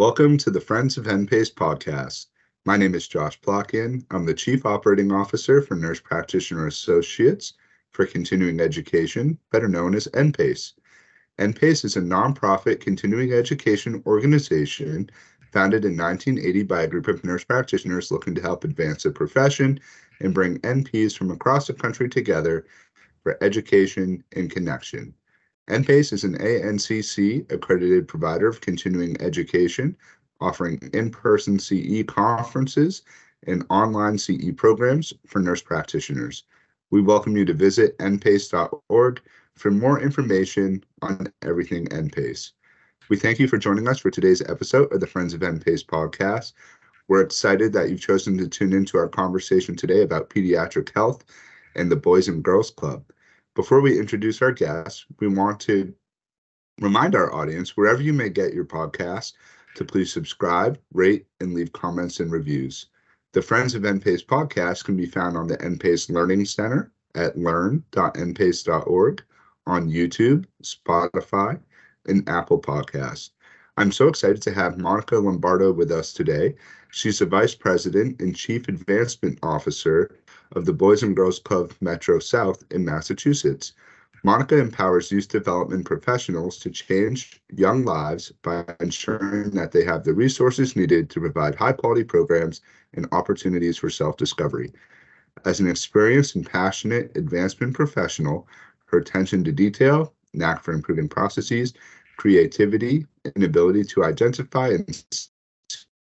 [0.00, 2.28] Welcome to the Friends of NPACE podcast.
[2.64, 4.02] My name is Josh Plotkin.
[4.10, 7.52] I'm the Chief Operating Officer for Nurse Practitioner Associates
[7.90, 10.72] for Continuing Education, better known as NPACE.
[11.38, 15.10] NPACE is a nonprofit continuing education organization
[15.52, 19.78] founded in 1980 by a group of nurse practitioners looking to help advance the profession
[20.20, 22.64] and bring NPs from across the country together
[23.22, 25.12] for education and connection.
[25.70, 29.96] NPACE is an ANCC accredited provider of continuing education,
[30.40, 33.02] offering in person CE conferences
[33.46, 36.42] and online CE programs for nurse practitioners.
[36.90, 39.20] We welcome you to visit npace.org
[39.54, 42.50] for more information on everything NPACE.
[43.08, 46.52] We thank you for joining us for today's episode of the Friends of NPACE podcast.
[47.06, 51.24] We're excited that you've chosen to tune into our conversation today about pediatric health
[51.76, 53.04] and the Boys and Girls Club.
[53.60, 55.92] Before we introduce our guests, we want to
[56.80, 59.34] remind our audience, wherever you may get your podcast,
[59.74, 62.86] to please subscribe, rate, and leave comments and reviews.
[63.34, 69.22] The Friends of NPACE podcast can be found on the NPACE Learning Center at learn.npace.org
[69.66, 71.60] on YouTube, Spotify,
[72.06, 73.32] and Apple Podcasts.
[73.76, 76.54] I'm so excited to have Monica Lombardo with us today.
[76.92, 80.16] She's the Vice President and Chief Advancement Officer
[80.52, 83.72] of the Boys and Girls Club Metro South in Massachusetts.
[84.22, 90.12] Monica empowers youth development professionals to change young lives by ensuring that they have the
[90.12, 92.60] resources needed to provide high quality programs
[92.94, 94.72] and opportunities for self discovery.
[95.44, 98.46] As an experienced and passionate advancement professional,
[98.86, 101.72] her attention to detail, knack for improving processes,
[102.16, 105.04] creativity, and ability to identify and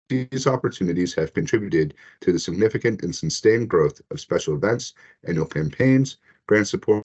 [0.09, 4.95] these opportunities have contributed to the significant and sustained growth of special events,
[5.27, 7.05] annual campaigns, grant support,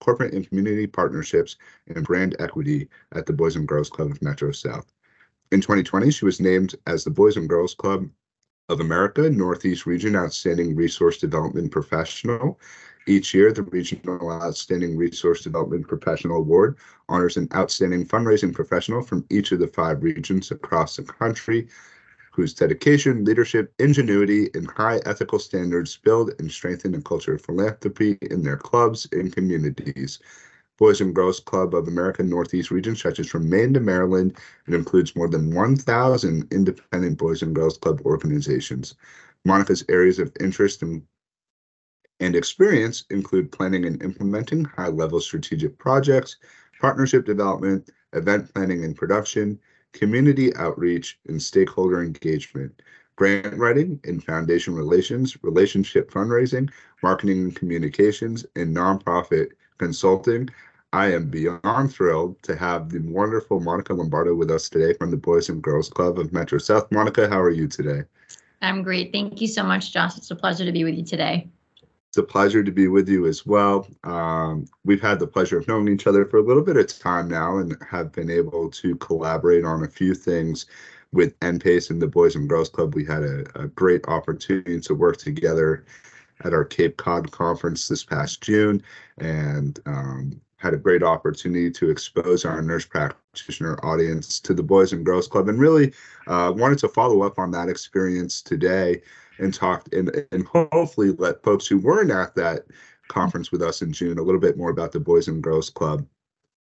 [0.00, 1.56] corporate and community partnerships,
[1.88, 4.92] and brand equity at the Boys and Girls Club of Metro South.
[5.50, 8.08] In 2020, she was named as the Boys and Girls Club
[8.68, 12.60] of America Northeast Region Outstanding Resource Development Professional
[13.08, 16.76] each year, the Regional Outstanding Resource Development Professional Award
[17.08, 21.68] honors an outstanding fundraising professional from each of the five regions across the country
[22.38, 28.16] whose dedication, leadership, ingenuity, and high ethical standards build and strengthen a culture of philanthropy
[28.22, 30.20] in their clubs and communities.
[30.76, 34.36] Boys and Girls Club of America Northeast region stretches from Maine to Maryland
[34.66, 38.94] and includes more than 1,000 independent Boys and Girls Club organizations.
[39.44, 41.02] Monica's areas of interest and
[42.20, 46.36] and experience include planning and implementing high level strategic projects,
[46.80, 49.58] partnership development, event planning and production,
[49.92, 52.82] community outreach, and stakeholder engagement,
[53.16, 56.70] grant writing and foundation relations, relationship fundraising,
[57.02, 60.48] marketing and communications, and nonprofit consulting.
[60.92, 65.18] I am beyond thrilled to have the wonderful Monica Lombardo with us today from the
[65.18, 66.90] Boys and Girls Club of Metro South.
[66.90, 68.04] Monica, how are you today?
[68.62, 69.12] I'm great.
[69.12, 70.16] Thank you so much, Josh.
[70.16, 71.50] It's a pleasure to be with you today.
[72.08, 73.86] It's a pleasure to be with you as well.
[74.02, 77.28] Um, we've had the pleasure of knowing each other for a little bit of time
[77.28, 80.64] now and have been able to collaborate on a few things
[81.12, 82.94] with NPACE and the Boys and Girls Club.
[82.94, 85.84] We had a, a great opportunity to work together
[86.44, 88.82] at our Cape Cod conference this past June
[89.18, 94.94] and um, had a great opportunity to expose our nurse practitioner audience to the Boys
[94.94, 95.92] and Girls Club and really
[96.26, 99.02] uh, wanted to follow up on that experience today
[99.38, 102.64] and talked and, and hopefully let folks who weren't at that
[103.08, 106.06] conference with us in June a little bit more about the Boys and Girls Club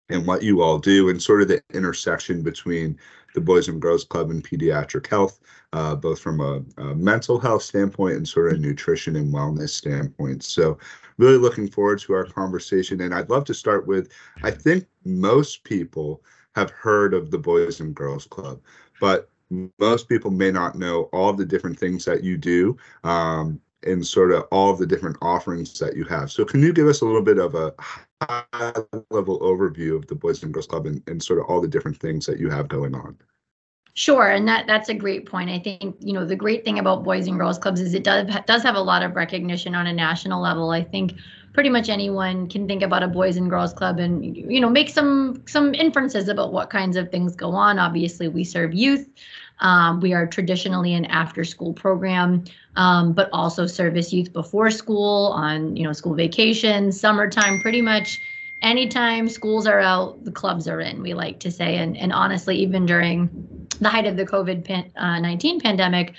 [0.09, 2.97] and what you all do and sort of the intersection between
[3.33, 5.39] the Boys and Girls Club and pediatric health,
[5.73, 10.43] uh, both from a, a, mental health standpoint and sort of nutrition and wellness standpoint.
[10.43, 10.77] So,
[11.17, 13.01] really looking forward to our conversation.
[13.01, 14.11] And I'd love to start with
[14.43, 16.21] I think most people
[16.55, 18.61] have heard of the Boys and Girls Club,
[19.01, 19.29] but
[19.79, 24.31] most people may not know all the different things that you do um, and sort
[24.31, 26.31] of all of the different offerings that you have.
[26.31, 27.73] So, can you give us a little bit of a
[28.21, 28.73] high
[29.11, 31.97] level overview of the Boys and Girls Club and, and sort of all the different
[31.97, 33.17] things that you have going on?
[33.97, 35.49] Sure, and that that's a great point.
[35.49, 38.29] I think you know the great thing about Boys and Girls Clubs is it does
[38.45, 40.71] does have a lot of recognition on a national level.
[40.71, 41.13] I think
[41.53, 44.89] pretty much anyone can think about a Boys and Girls Club and you know make
[44.89, 47.79] some some inferences about what kinds of things go on.
[47.79, 49.07] Obviously, we serve youth.
[49.59, 52.43] Um, we are traditionally an after-school program,
[52.75, 58.19] um, but also service youth before school on you know school vacations, summertime, pretty much
[58.61, 61.01] anytime schools are out, the clubs are in.
[61.01, 63.29] We like to say, and and honestly, even during
[63.79, 66.13] the height of the COVID pan, uh, 19 pandemic,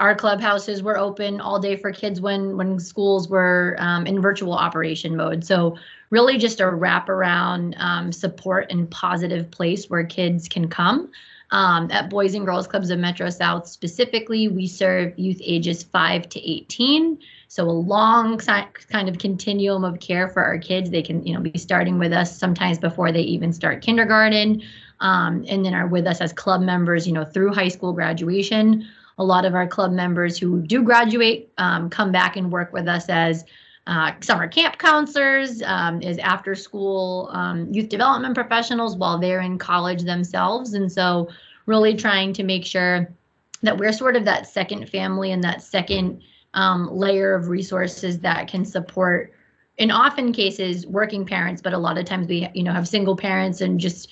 [0.00, 4.52] our clubhouses were open all day for kids when when schools were um, in virtual
[4.54, 5.44] operation mode.
[5.44, 5.76] So
[6.10, 11.10] really, just a wraparound um, support and positive place where kids can come
[11.50, 16.28] Um, at Boys and Girls Clubs of Metro South specifically, we serve youth ages 5
[16.28, 17.18] to 18.
[17.48, 20.90] So a long kind of continuum of care for our kids.
[20.90, 24.62] They can, you know, be starting with us sometimes before they even start kindergarten,
[25.00, 28.86] um, and then are with us as club members, you know, through high school graduation.
[29.16, 32.86] A lot of our club members who do graduate um, come back and work with
[32.86, 33.44] us as
[33.88, 39.56] uh, summer camp counselors, um, as after school um, youth development professionals while they're in
[39.58, 40.74] college themselves.
[40.74, 41.30] And so,
[41.64, 43.10] really trying to make sure
[43.62, 46.22] that we're sort of that second family and that second
[46.54, 49.32] um, layer of resources that can support,
[49.78, 53.16] in often cases, working parents, but a lot of times we, you know, have single
[53.16, 54.10] parents and just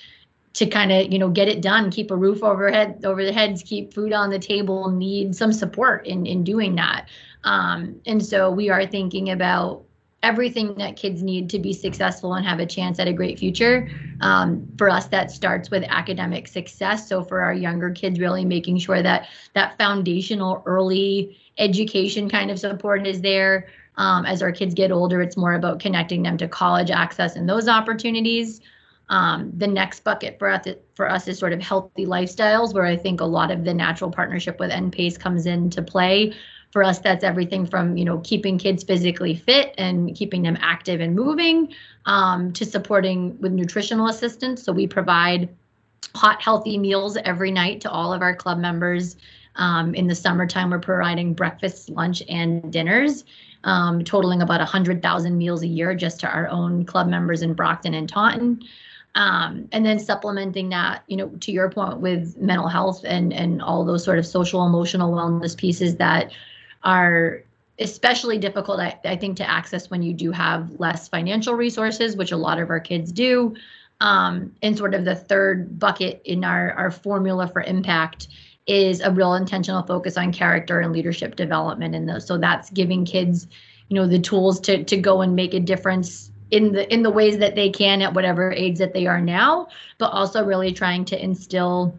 [0.55, 3.63] to kind of you know get it done keep a roof overhead over their heads
[3.63, 7.07] keep food on the table need some support in in doing that
[7.47, 9.85] um, and so we are thinking about
[10.23, 13.89] everything that kids need to be successful and have a chance at a great future.
[14.21, 17.09] Um, for us, that starts with academic success.
[17.09, 22.59] So for our younger kids, really making sure that that foundational early education kind of
[22.59, 23.69] support is there.
[23.97, 27.49] Um, as our kids get older, it's more about connecting them to college access and
[27.49, 28.61] those opportunities.
[29.09, 32.97] Um, the next bucket for us, for us is sort of healthy lifestyles, where I
[32.97, 36.35] think a lot of the natural partnership with NPACE comes into play
[36.77, 41.01] for us that's everything from you know keeping kids physically fit and keeping them active
[41.01, 41.73] and moving
[42.05, 44.63] um, to supporting with nutritional assistance.
[44.63, 45.49] So we provide
[46.15, 49.17] hot healthy meals every night to all of our club members.
[49.55, 53.25] Um, in the summertime we're providing breakfast lunch and dinners
[53.65, 57.95] um, totaling about 100000 meals a year just to our own club members in brockton
[57.95, 58.63] and taunton.
[59.15, 63.63] Um, and then supplementing that you know to your point with mental health and and
[63.63, 66.33] all those sort of social emotional wellness pieces that
[66.83, 67.43] are
[67.79, 72.33] especially difficult, I, I, think, to access when you do have less financial resources, which
[72.33, 73.55] a lot of our kids do.
[74.01, 78.29] Um, and sort of the third bucket in our, our formula for impact
[78.67, 82.27] is a real intentional focus on character and leadership development those.
[82.27, 83.47] So that's giving kids,
[83.89, 87.11] you know, the tools to to go and make a difference in the in the
[87.11, 89.69] ways that they can at whatever age that they are now,
[89.99, 91.97] but also really trying to instill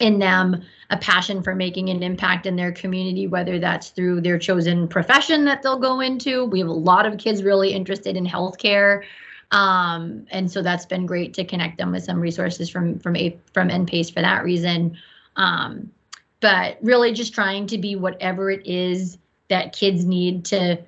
[0.00, 4.38] in them a passion for making an impact in their community, whether that's through their
[4.38, 6.44] chosen profession that they'll go into.
[6.44, 9.02] We have a lot of kids really interested in healthcare.
[9.50, 13.38] Um, and so that's been great to connect them with some resources from from a,
[13.52, 14.96] from NPACE for that reason.
[15.36, 15.90] Um,
[16.40, 19.18] but really just trying to be whatever it is
[19.48, 20.78] that kids need to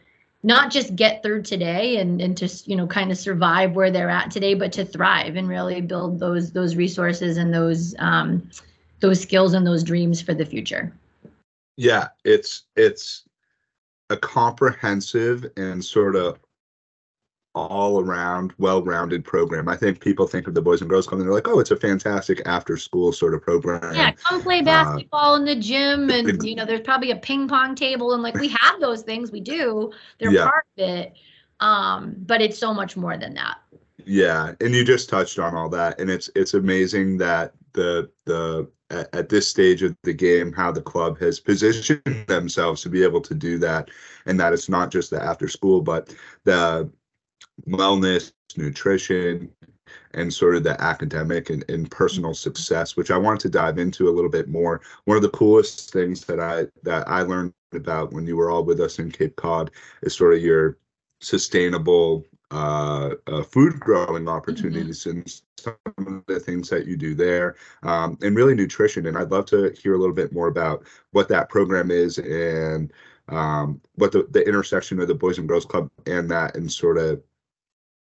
[0.43, 4.11] not just get through today and, and to you know kind of survive where they're
[4.11, 8.49] at today, but to thrive and really build those those resources and those um,
[9.01, 10.93] those skills and those dreams for the future
[11.77, 13.25] yeah it's it's
[14.11, 16.39] a comprehensive and sort of
[17.57, 19.67] all around well-rounded program.
[19.67, 21.71] I think people think of the Boys and Girls Club and they're like, oh, it's
[21.71, 23.95] a fantastic after-school sort of program.
[23.95, 27.17] Yeah, come play uh, basketball uh, in the gym, and you know, there's probably a
[27.17, 29.91] ping pong table, and like we have those things, we do.
[30.19, 30.45] They're yeah.
[30.45, 31.15] part of it,
[31.61, 33.57] um, but it's so much more than that.
[34.07, 38.71] Yeah, and you just touched on all that, and it's it's amazing that the the
[38.91, 43.03] at, at this stage of the game how the club has positioned themselves to be
[43.03, 43.91] able to do that
[44.27, 46.15] and that it's not just the after school but
[46.45, 46.91] the
[47.69, 49.51] wellness nutrition
[50.15, 52.37] and sort of the academic and, and personal mm-hmm.
[52.37, 54.81] success which i want to dive into a little bit more.
[55.05, 58.65] One of the coolest things that i that i learned about when you were all
[58.65, 59.71] with us in cape cod
[60.03, 60.79] is sort of your
[61.21, 65.19] sustainable uh, uh, food growing opportunities mm-hmm.
[65.19, 69.07] and some of the things that you do there, um, and really nutrition.
[69.07, 72.93] And I'd love to hear a little bit more about what that program is and
[73.29, 76.99] um, what the, the intersection of the Boys and Girls Club and that, and sort
[76.99, 77.21] of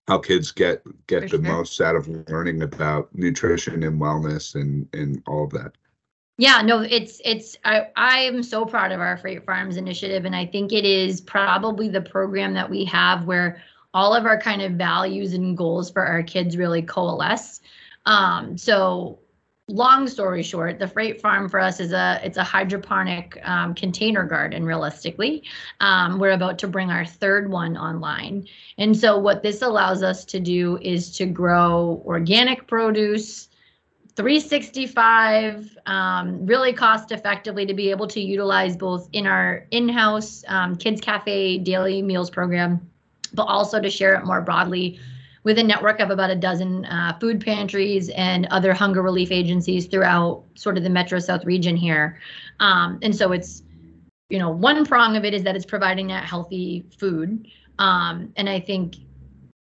[0.07, 1.55] how kids get get For the sure.
[1.55, 5.71] most out of learning about nutrition and wellness and and all of that.
[6.37, 10.35] Yeah, no, it's it's I I am so proud of our Freight Farms initiative, and
[10.35, 13.63] I think it is probably the program that we have where
[13.95, 17.61] all of our kind of values and goals for our kids really coalesce.
[18.05, 19.19] Um, so
[19.69, 24.25] long story short, the freight farm for us is a it's a hydroponic um, container
[24.25, 24.65] garden.
[24.65, 25.43] Realistically,
[25.79, 28.45] um, we're about to bring our third one online,
[28.77, 33.47] and so what this allows us to do is to grow organic produce.
[34.17, 40.73] 365 um, really cost effectively to be able to utilize both in our in-house um,
[40.77, 42.79] kids cafe daily meals program
[43.27, 44.99] but also to share it more broadly
[45.43, 49.85] with a network of about a dozen uh, food pantries and other hunger relief agencies
[49.85, 52.19] throughout sort of the Metro South region here.
[52.59, 53.61] Um, and so it's,
[54.29, 57.47] you know, one prong of it is that it's providing that healthy food.
[57.77, 58.95] Um, and I think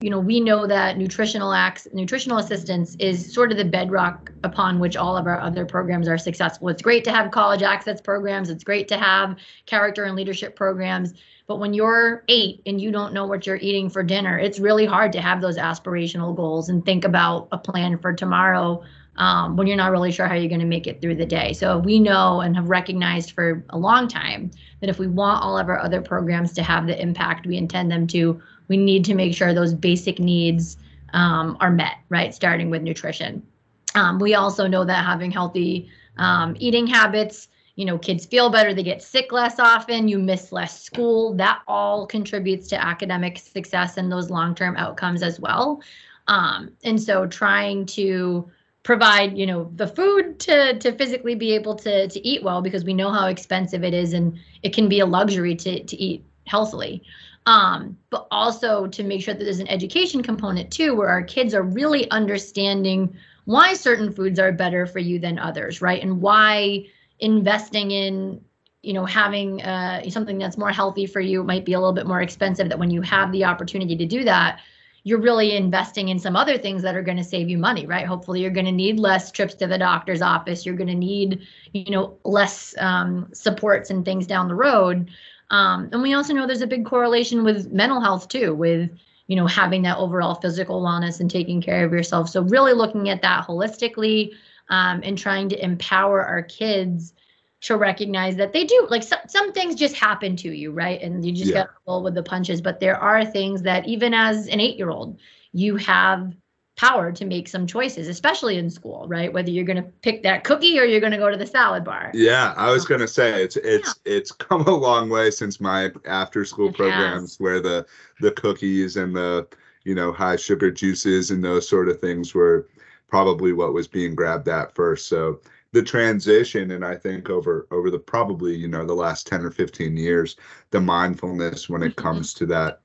[0.03, 4.81] you know, we know that nutritional acts, nutritional assistance is sort of the bedrock upon
[4.81, 6.69] which all of our other programs are successful.
[6.69, 8.51] It's great to have college access programs.
[8.51, 11.15] It's great to have character and leadership programs.
[11.53, 14.87] But when you're eight and you don't know what you're eating for dinner, it's really
[14.87, 18.83] hard to have those aspirational goals and think about a plan for tomorrow
[19.17, 21.53] um, when you're not really sure how you're going to make it through the day.
[21.53, 25.59] So we know and have recognized for a long time that if we want all
[25.59, 29.15] of our other programs to have the impact we intend them to, we need to
[29.15, 30.79] make sure those basic needs
[31.13, 32.35] um, are met, right?
[32.35, 33.47] Starting with nutrition.
[33.95, 38.75] Um, we also know that having healthy um, eating habits, you know, kids feel better,
[38.75, 41.35] they get sick less often, you miss less school.
[41.35, 45.83] That all contributes to academic success and those long term outcomes as well.
[46.29, 48.51] Um, and so trying to
[48.83, 52.85] provide you know the food to to physically be able to to eat well because
[52.85, 56.25] we know how expensive it is and it can be a luxury to to eat
[56.47, 57.03] healthily
[57.47, 61.55] um, but also to make sure that there's an education component too where our kids
[61.55, 63.15] are really understanding
[63.45, 66.85] why certain foods are better for you than others right and why
[67.23, 68.41] investing in
[68.83, 72.07] you know having uh, something that's more healthy for you might be a little bit
[72.07, 74.61] more expensive that when you have the opportunity to do that
[75.05, 78.07] you're really investing in some other things that are going to save you money, right?
[78.07, 80.65] Hopefully, you're going to need less trips to the doctor's office.
[80.65, 85.11] You're going to need, you know, less um, supports and things down the road.
[85.51, 88.91] Um, and we also know there's a big correlation with mental health too, with
[89.27, 92.29] you know having that overall physical wellness and taking care of yourself.
[92.29, 94.31] So really looking at that holistically
[94.73, 97.13] um, and trying to empower our kids
[97.61, 101.25] to recognize that they do like some, some things just happen to you right and
[101.25, 101.59] you just yeah.
[101.59, 104.77] got to roll with the punches but there are things that even as an eight
[104.77, 105.21] year old
[105.53, 106.35] you have
[106.77, 110.43] power to make some choices especially in school right whether you're going to pick that
[110.43, 113.07] cookie or you're going to go to the salad bar yeah i was going to
[113.07, 114.13] say it's it's yeah.
[114.15, 117.41] it's come a long way since my after school it programs has.
[117.41, 117.87] where the
[118.21, 119.47] the cookies and the
[119.85, 122.67] you know high sugar juices and those sort of things were
[123.13, 125.39] probably what was being grabbed at first so
[125.73, 129.51] the transition and i think over over the probably you know the last 10 or
[129.51, 130.37] 15 years
[130.71, 132.09] the mindfulness when it mm-hmm.
[132.09, 132.81] comes to that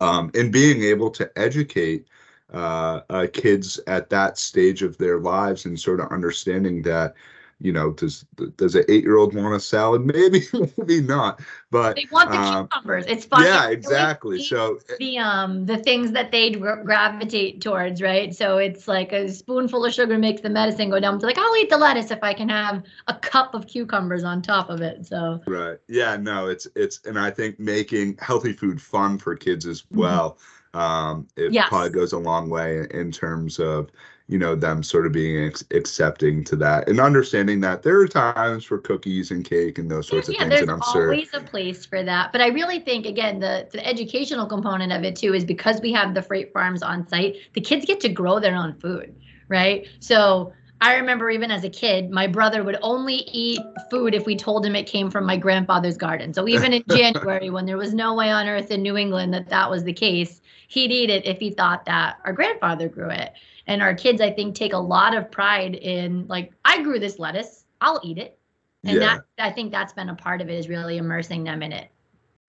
[0.00, 2.08] um, and being able to educate
[2.52, 7.14] uh, uh, kids at that stage of their lives and sort of understanding that
[7.62, 8.24] you know, does
[8.56, 10.04] does an eight year old want a salad?
[10.12, 10.42] Maybe,
[10.76, 11.40] maybe not.
[11.70, 13.04] But they want the um, cucumbers.
[13.06, 13.44] It's fun.
[13.44, 14.42] Yeah, exactly.
[14.42, 18.34] So eh the um the things that they gravitate towards, right?
[18.34, 21.18] So it's like a spoonful of sugar makes the medicine go down.
[21.20, 24.42] To like, I'll eat the lettuce if I can have a cup of cucumbers on
[24.42, 25.06] top of it.
[25.06, 29.66] So right, yeah, no, it's it's, and I think making healthy food fun for kids
[29.66, 29.98] as mm-hmm.
[29.98, 30.30] well.
[30.32, 30.58] Mm-hmm.
[30.74, 31.68] Um, it yes.
[31.68, 33.90] probably goes a long way in terms of
[34.28, 38.08] you know them sort of being ex- accepting to that and understanding that there are
[38.08, 41.28] times for cookies and cake and those sorts yeah, of things and i'm sure always
[41.34, 45.16] a place for that but i really think again the, the educational component of it
[45.16, 48.38] too is because we have the freight farms on site the kids get to grow
[48.38, 49.14] their own food
[49.52, 49.86] right?
[50.00, 50.52] So
[50.82, 54.66] I remember even as a kid, my brother would only eat food if we told
[54.66, 56.34] him it came from my grandfather's garden.
[56.34, 59.48] So even in January, when there was no way on earth in New England that
[59.48, 63.32] that was the case, he'd eat it if he thought that our grandfather grew it.
[63.68, 67.20] And our kids, I think, take a lot of pride in like, I grew this
[67.20, 68.36] lettuce, I'll eat it.
[68.82, 69.18] And yeah.
[69.18, 71.92] that I think that's been a part of it is really immersing them in it.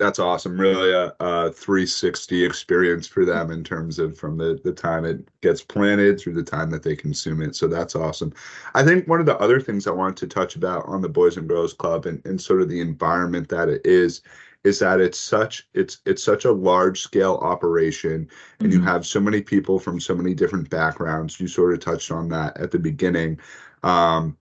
[0.04, 0.60] That's awesome.
[0.60, 5.26] Really a, a 360 experience for them in terms of from the, the time it
[5.40, 7.56] gets planted through the time that they consume it.
[7.56, 8.34] So that's awesome.
[8.76, 11.38] I think one of the other things I wanted to touch about on the Boys
[11.38, 14.20] and Girls Club and, and sort of the environment that it is
[14.66, 18.28] is that it's such it's it's such a large scale operation
[18.60, 18.72] and mm-hmm.
[18.72, 22.28] you have so many people from so many different backgrounds you sort of touched on
[22.28, 23.40] that at the beginning
[23.84, 24.38] um,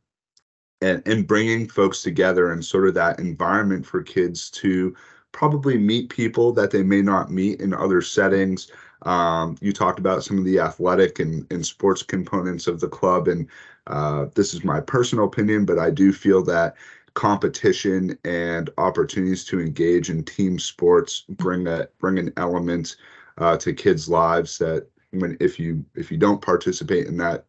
[0.81, 4.95] and and bringing folks together and sort of that environment for kids to
[5.33, 8.71] probably meet people that they may not meet in other settings
[9.03, 13.29] um, you talked about some of the athletic and, and sports components of the club
[13.29, 13.49] and
[13.89, 16.75] uh, this is my personal opinion but i do feel that
[17.15, 22.97] competition and opportunities to engage in team sports bring that bring an element
[23.39, 27.45] uh, to kids' lives that when if you if you don't participate in that,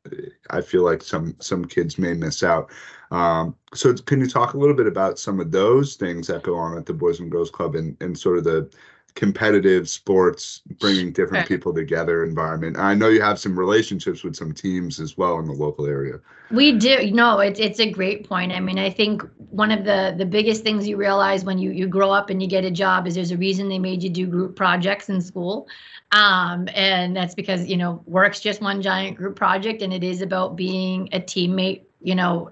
[0.50, 2.70] I feel like some some kids may miss out.
[3.14, 6.58] Um, so can you talk a little bit about some of those things that go
[6.58, 8.70] on at the Boys and Girls Club and and sort of the
[9.16, 12.80] competitive sports, bringing different people together environment.
[12.80, 16.16] I know you have some relationships with some teams as well in the local area.
[16.50, 17.12] We do.
[17.12, 18.52] No, it's it's a great point.
[18.52, 21.88] I mean, I think one of the the biggest things you realize when you you
[21.88, 24.26] grow up and you get a job is there's a reason they made you do
[24.26, 25.68] group projects in school.
[26.12, 30.22] Um, and that's because you know work's just one giant group project and it is
[30.22, 32.52] about being a teammate you know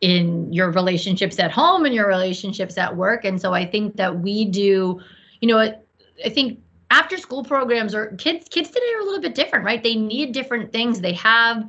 [0.00, 3.24] in your relationships at home and your relationships at work.
[3.24, 5.00] And so i think that we do
[5.40, 9.34] you know I think after school programs or kids kids today are a little bit
[9.34, 9.82] different right?
[9.82, 11.00] They need different things.
[11.00, 11.68] They have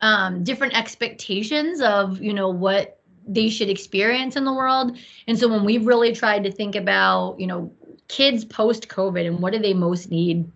[0.00, 4.96] um, different expectations of you know what they should experience in the world.
[5.28, 7.72] And so when we've really tried to think about you know
[8.08, 10.50] kids post covid and what do they most need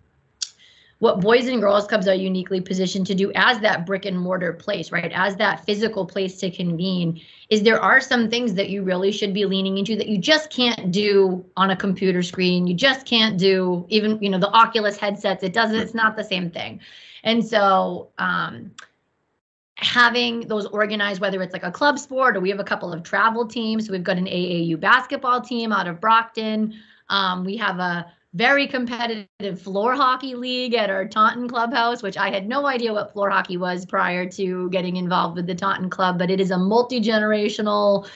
[1.05, 4.51] what boys and girls clubs are uniquely positioned to do as that brick and mortar
[4.51, 8.81] place right as that physical place to convene is there are some things that you
[8.81, 12.73] really should be leaning into that you just can't do on a computer screen you
[12.73, 16.49] just can't do even you know the oculus headsets it doesn't it's not the same
[16.49, 16.79] thing
[17.23, 18.71] and so um
[19.77, 23.03] having those organized, whether it's like a club sport or we have a couple of
[23.03, 23.89] travel teams.
[23.89, 26.73] we've got an AAU basketball team out of Brockton.
[27.09, 32.29] Um, we have a very competitive floor hockey league at our Taunton clubhouse, which I
[32.29, 36.19] had no idea what floor hockey was prior to getting involved with the Taunton club,
[36.19, 38.07] but it is a multi generational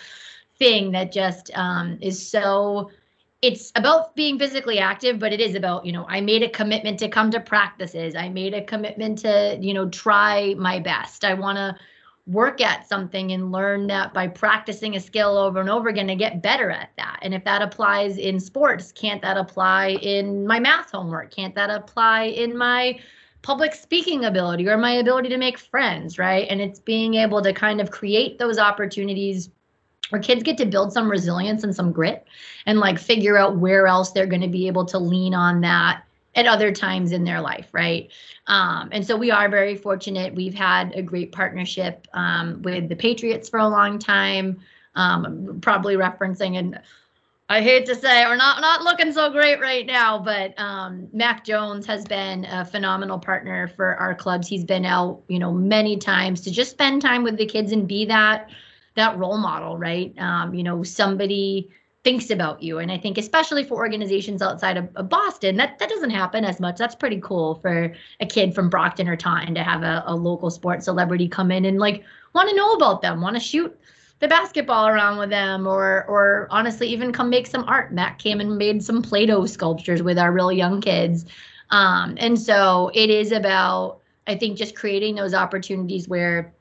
[0.57, 2.91] thing that just um, is so
[3.41, 6.99] it's about being physically active but it is about you know i made a commitment
[6.99, 8.13] to come to practices.
[8.13, 11.23] I made a commitment to you know try my best.
[11.23, 11.77] I want to
[12.29, 16.15] work at something and learn that by practicing a skill over and over again to
[16.15, 17.17] get better at that.
[17.23, 21.31] And if that applies in sports can't that apply in my math homework?
[21.31, 22.99] Can't that apply in my
[23.41, 26.45] public speaking ability or my ability to make friends right?
[26.49, 29.49] And it's being able to kind of create those opportunities
[30.09, 32.27] where kids get to build some resilience and some grit
[32.67, 36.03] and like figure out where else they're going to be able to lean on that
[36.39, 38.09] at other times in their life, right?
[38.47, 40.33] Um, and so we are very fortunate.
[40.33, 44.59] We've had a great partnership um, with the Patriots for a long time.
[44.95, 46.79] Um, probably referencing, and
[47.47, 51.43] I hate to say we're not not looking so great right now, but um, Mac
[51.43, 54.47] Jones has been a phenomenal partner for our clubs.
[54.47, 57.87] He's been out, you know, many times to just spend time with the kids and
[57.87, 58.49] be that
[58.95, 60.13] that role model, right?
[60.17, 61.69] Um, you know, somebody
[62.09, 62.79] thinks about you.
[62.79, 66.59] And I think especially for organizations outside of, of, Boston, that, that doesn't happen as
[66.59, 66.75] much.
[66.75, 70.49] That's pretty cool for a kid from Brockton or Taunton to have a, a local
[70.49, 73.79] sports celebrity come in and like want to know about them, want to shoot
[74.21, 77.93] the basketball around with them or or honestly even come make some art.
[77.93, 81.25] Matt came and made some Play-Doh sculptures with our really young kids.
[81.69, 86.51] Um, and so it is about, I think, just creating those opportunities where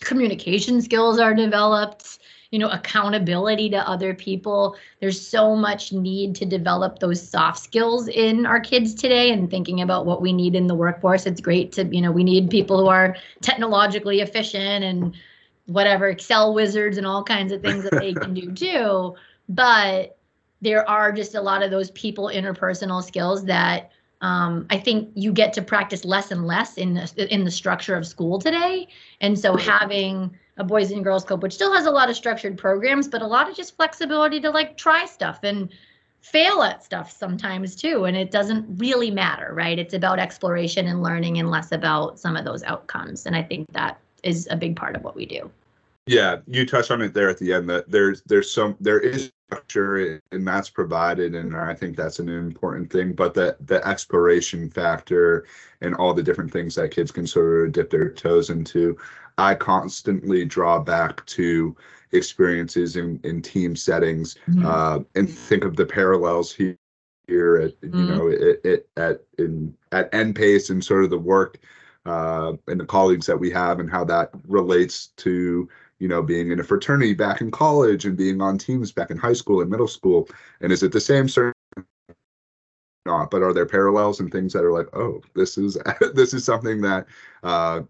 [0.00, 2.18] communication skills are developed
[2.50, 4.76] you know accountability to other people.
[5.00, 9.80] There's so much need to develop those soft skills in our kids today and thinking
[9.80, 11.26] about what we need in the workforce.
[11.26, 15.16] It's great to you know we need people who are technologically efficient and
[15.66, 19.14] whatever excel wizards and all kinds of things that they can do too.
[19.48, 20.16] But
[20.60, 23.90] there are just a lot of those people interpersonal skills that
[24.22, 27.94] um, I think you get to practice less and less in the in the structure
[27.94, 28.88] of school today.
[29.20, 32.56] And so having a boys and girls club, which still has a lot of structured
[32.56, 35.70] programs, but a lot of just flexibility to like try stuff and
[36.20, 38.04] fail at stuff sometimes too.
[38.04, 39.78] And it doesn't really matter, right?
[39.78, 43.26] It's about exploration and learning and less about some of those outcomes.
[43.26, 45.50] And I think that is a big part of what we do.
[46.06, 49.32] Yeah, you touched on it there at the end that there's there's some there is
[49.48, 54.68] structure and that's provided and I think that's an important thing but the the exploration
[54.70, 55.46] factor
[55.80, 58.96] and all the different things that kids can sort of dip their toes into
[59.38, 61.76] I constantly draw back to
[62.10, 64.66] experiences in in team settings mm-hmm.
[64.66, 66.76] uh, and think of the parallels here
[67.28, 67.98] here at mm-hmm.
[67.98, 71.58] you know it, it, at in at NPACE and sort of the work
[72.04, 76.50] uh, and the colleagues that we have and how that relates to you know, being
[76.50, 79.70] in a fraternity back in college and being on teams back in high school and
[79.70, 80.28] middle school?
[80.60, 81.28] And is it the same?
[81.28, 81.54] Certainly
[83.04, 83.30] not.
[83.30, 85.78] But are there parallels and things that are like, oh, this is
[86.14, 87.06] this is something that
[87.42, 87.82] uh,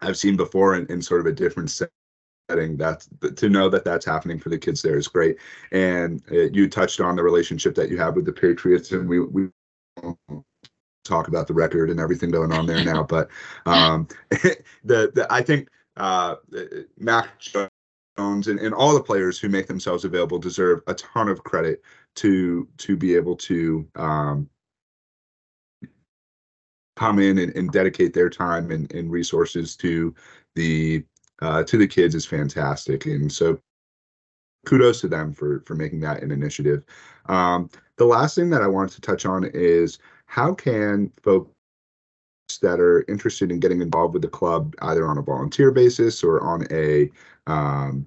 [0.00, 2.76] I've seen before in, in sort of a different setting.
[2.76, 5.36] That to know that that's happening for the kids there is great.
[5.70, 9.20] And uh, you touched on the relationship that you have with the Patriots, and we
[9.20, 9.48] we
[11.04, 13.02] talk about the record and everything going on there now.
[13.02, 13.28] But
[13.66, 16.36] um, the, the I think uh,
[16.98, 21.44] Mac Jones and, and all the players who make themselves available deserve a ton of
[21.44, 21.82] credit
[22.16, 24.48] to to be able to um,
[26.96, 30.14] come in and, and, dedicate their time and, and resources to
[30.54, 31.02] the
[31.40, 33.06] uh, to the kids is fantastic.
[33.06, 33.58] And so
[34.66, 36.84] kudos to them for for making that an initiative.
[37.26, 41.50] Um, the last thing that i wanted to touch on is how can folks
[42.58, 46.40] that are interested in getting involved with the club either on a volunteer basis or
[46.40, 47.10] on a
[47.46, 48.06] um,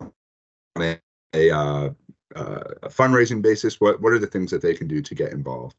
[0.00, 1.00] on a,
[1.34, 1.90] a, uh,
[2.36, 5.32] uh, a fundraising basis what what are the things that they can do to get
[5.32, 5.76] involved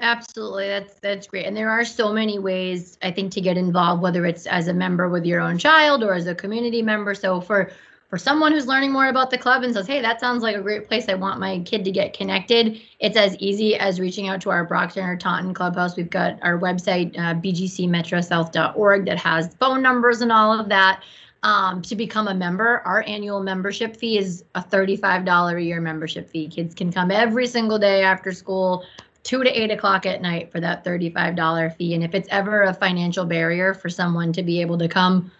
[0.00, 4.00] Absolutely, that's that's great, and there are so many ways I think to get involved,
[4.00, 7.16] whether it's as a member with your own child or as a community member.
[7.16, 7.72] So for
[8.08, 10.62] for someone who's learning more about the club and says, hey, that sounds like a
[10.62, 11.08] great place.
[11.08, 12.80] I want my kid to get connected.
[13.00, 15.94] It's as easy as reaching out to our Brockton or Taunton clubhouse.
[15.94, 21.02] We've got our website, uh, bgcmetrosouth.org, that has phone numbers and all of that.
[21.44, 26.28] Um, to become a member, our annual membership fee is a $35 a year membership
[26.28, 26.48] fee.
[26.48, 28.84] Kids can come every single day after school,
[29.22, 31.94] two to eight o'clock at night for that $35 fee.
[31.94, 35.30] And if it's ever a financial barrier for someone to be able to come,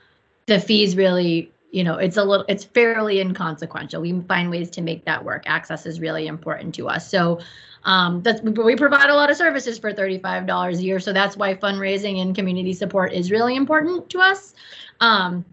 [0.46, 4.00] the fees really you know it's a little it's fairly inconsequential.
[4.00, 5.44] We find ways to make that work.
[5.46, 7.08] Access is really important to us.
[7.08, 7.40] So
[7.84, 11.00] um, that's we provide a lot of services for $35 a year.
[11.00, 14.54] So that's why fundraising and community support is really important to us.
[15.00, 15.44] Um,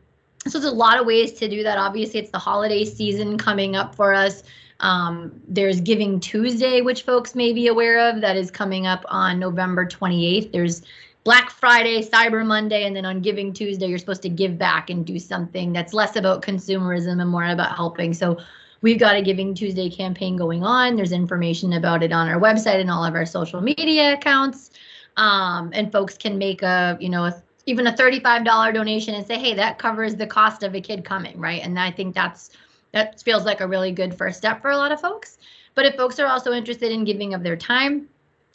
[0.47, 1.77] so there's a lot of ways to do that.
[1.77, 4.43] Obviously it's the holiday season coming up for us.
[4.81, 9.39] Um, there's giving tuesday which folks may be aware of that is coming up on
[9.39, 10.81] november 28th there's
[11.25, 15.03] Black Friday, Cyber Monday, and then on Giving Tuesday, you're supposed to give back and
[15.03, 18.13] do something that's less about consumerism and more about helping.
[18.13, 18.37] So
[18.81, 20.95] we've got a Giving Tuesday campaign going on.
[20.95, 24.69] There's information about it on our website and all of our social media accounts.
[25.17, 29.39] Um, and folks can make a, you know, a, even a $35 donation and say,
[29.39, 31.63] hey, that covers the cost of a kid coming, right?
[31.63, 32.51] And I think that's
[32.91, 35.39] that feels like a really good first step for a lot of folks.
[35.73, 38.09] But if folks are also interested in giving of their time,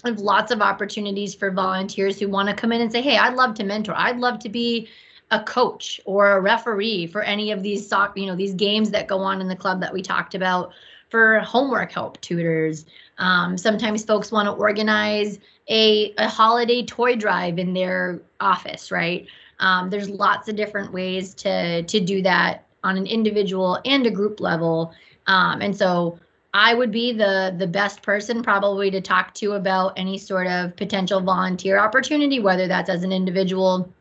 [0.04, 3.34] have lots of opportunities for volunteers who want to come in and say, "Hey, I'd
[3.34, 3.94] love to mentor.
[3.96, 4.88] I'd love to be
[5.30, 9.06] a coach or a referee for any of these soccer, you know, these games that
[9.06, 10.72] go on in the club that we talked about
[11.08, 12.86] for homework help tutors.
[13.18, 19.26] Um, sometimes folks want to organize a, a holiday toy drive in their office, right?
[19.60, 24.10] Um, there's lots of different ways to to do that on an individual and a
[24.10, 24.92] group level.
[25.26, 26.18] Um, and so
[26.52, 30.74] I would be the the best person probably to talk to about any sort of
[30.76, 33.92] potential volunteer opportunity, whether that's as an individual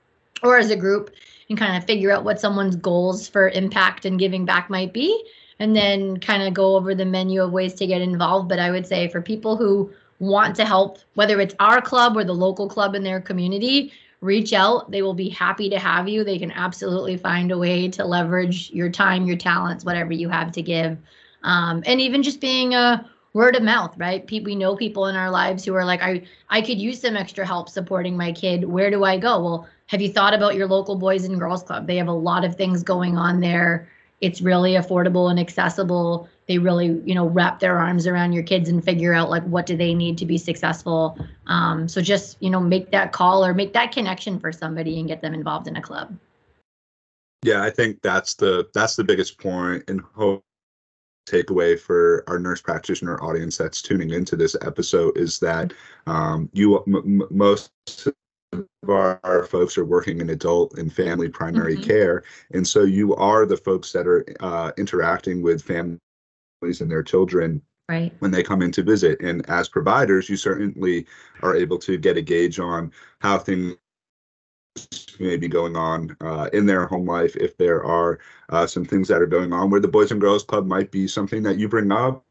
[0.41, 1.11] or as a group,
[1.49, 5.25] and kind of figure out what someone's goals for impact and giving back might be,
[5.59, 8.49] and then kind of go over the menu of ways to get involved.
[8.49, 12.23] But I would say for people who want to help, whether it's our club or
[12.23, 14.91] the local club in their community, reach out.
[14.91, 16.23] They will be happy to have you.
[16.23, 20.51] They can absolutely find a way to leverage your time, your talents, whatever you have
[20.53, 20.97] to give
[21.43, 24.25] um, and even just being a word of mouth right?
[24.25, 27.15] Pe- we know people in our lives who are like i i could use some
[27.15, 28.65] extra help supporting my kid.
[28.65, 29.41] Where do i go?
[29.41, 31.87] Well have you thought about your local boys and girls club?
[31.87, 33.89] They have a lot of things going on there.
[34.21, 36.27] It's really affordable and accessible.
[36.47, 39.65] They really you know wrap their arms around your kids and figure out like what
[39.65, 41.17] do they need to be successful.
[41.47, 45.07] Um, so just you know make that call or make that connection for somebody and
[45.07, 46.17] get them involved in a club.
[47.43, 50.43] Yeah i think that's the that's the biggest point and hope
[51.29, 55.73] takeaway for our nurse practitioner audience that's tuning into this episode is that
[56.07, 57.71] um, you m- most
[58.53, 61.83] of our, folks are working in adult and family primary mm-hmm.
[61.83, 62.23] care.
[62.51, 65.99] And so you are the folks that are uh, interacting with families
[66.81, 68.13] and their children right.
[68.19, 69.21] when they come in to visit.
[69.21, 71.05] And as providers you certainly
[71.43, 73.75] are able to get a gauge on how things
[75.19, 79.07] may be going on uh, in their home life, if there are uh, some things
[79.07, 81.67] that are going on where the Boys and Girls Club might be something that you
[81.67, 82.23] bring up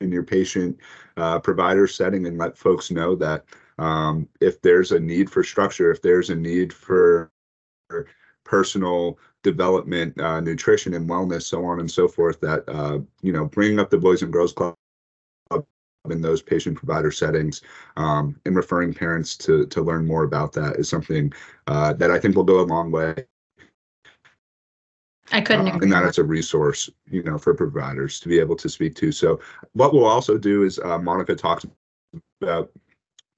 [0.00, 0.78] in your patient
[1.16, 3.44] uh, provider setting and let folks know that
[3.78, 7.30] um, if there's a need for structure, if there's a need for
[8.44, 13.46] personal development, uh, nutrition and wellness, so on and so forth, that, uh, you know,
[13.46, 14.74] bringing up the Boys and Girls Club
[16.10, 17.62] in those patient provider settings
[17.96, 21.32] um, and referring parents to to learn more about that is something
[21.66, 23.14] uh, that I think will go a long way.
[25.32, 28.56] I couldn't uh, and that it's a resource, you know, for providers to be able
[28.56, 29.10] to speak to.
[29.10, 29.40] So
[29.72, 31.64] what we'll also do is uh, Monica talks
[32.42, 32.70] about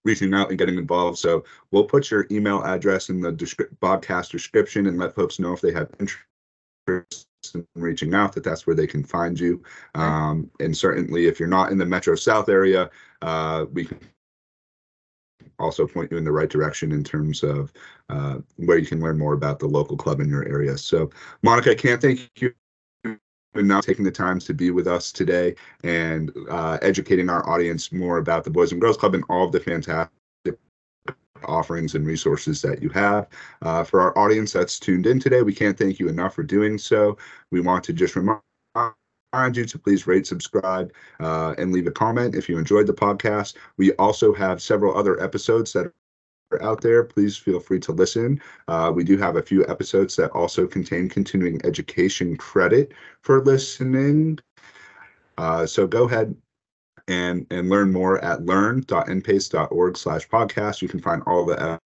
[0.04, 1.18] reaching out and getting involved.
[1.18, 5.52] So we'll put your email address in the descri- podcast description and let folks know
[5.52, 7.25] if they have interest
[7.74, 9.62] reaching out that that's where they can find you.
[9.94, 12.90] Um, and certainly, if you're not in the Metro South area,
[13.22, 13.98] uh, we can
[15.58, 17.72] also point you in the right direction in terms of
[18.10, 20.76] uh, where you can learn more about the local club in your area.
[20.76, 21.10] So,
[21.42, 22.52] Monica, I can't thank you
[23.54, 28.18] enough taking the time to be with us today and uh, educating our audience more
[28.18, 30.12] about the Boys and Girls Club and all of the fantastic
[31.44, 33.28] offerings and resources that you have.
[33.62, 36.78] Uh, for our audience that's tuned in today, we can't thank you enough for doing
[36.78, 37.16] so.
[37.50, 38.42] We want to just remind
[39.52, 43.54] you to please rate, subscribe, uh, and leave a comment if you enjoyed the podcast.
[43.76, 45.92] We also have several other episodes that
[46.52, 47.04] are out there.
[47.04, 48.40] Please feel free to listen.
[48.68, 54.38] Uh, we do have a few episodes that also contain continuing education credit for listening.
[55.38, 56.34] Uh, so go ahead
[57.08, 60.82] and and learn more at learn.npace.org slash podcast.
[60.82, 61.80] You can find all the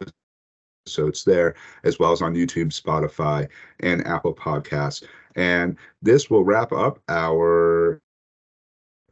[0.86, 3.48] episodes there, as well as on YouTube, Spotify,
[3.80, 5.04] and Apple Podcasts.
[5.36, 8.02] And this will wrap up our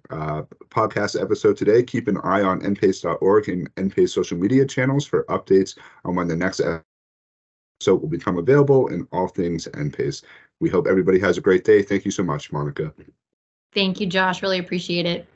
[0.10, 1.84] uh, podcast episode today.
[1.84, 6.36] Keep an eye on npace.org and npace social media channels for updates on when the
[6.36, 10.24] next episode will become available and all things npace.
[10.60, 11.82] We hope everybody has a great day.
[11.82, 12.94] Thank you so much, Monica.
[13.74, 14.42] Thank you, Josh.
[14.42, 15.28] Really appreciate it.